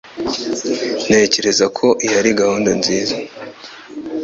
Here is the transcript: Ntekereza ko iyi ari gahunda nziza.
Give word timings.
Ntekereza 1.05 1.65
ko 1.77 1.85
iyi 2.03 2.15
ari 2.21 2.31
gahunda 2.39 2.71
nziza. 2.79 3.15